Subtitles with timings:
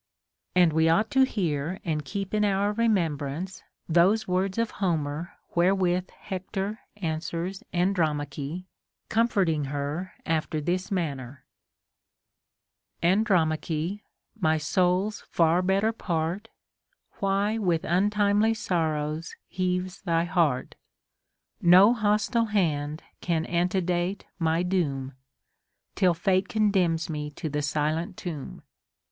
[0.55, 5.75] And we ought to hear and keep in our remembrance those words of Homer where
[5.75, 8.65] with Hector answers Andromache,
[9.09, 11.45] comforting her after this manner:—
[13.03, 14.01] Andromaclie,
[14.39, 16.49] my soul's far better part,
[17.19, 20.77] Why with untimely sorrows heaves thy heari t
[21.61, 25.13] No hostile hand can antedate my doom,
[25.93, 28.63] Till Fate condemns me to the silent tomb.